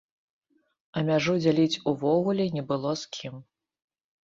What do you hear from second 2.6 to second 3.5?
было з кім.